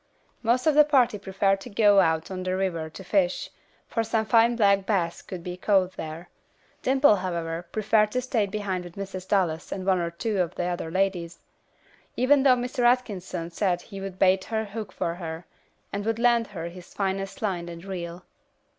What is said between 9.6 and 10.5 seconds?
and one or two